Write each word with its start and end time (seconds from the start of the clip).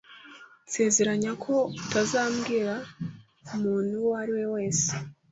Nsezeranya 0.65 1.31
ko 1.43 1.53
utazabwira 1.81 2.73
umuntu 3.55 3.91
uwo 4.01 4.11
ari 4.21 4.31
we 4.37 4.43
wese. 4.55 4.89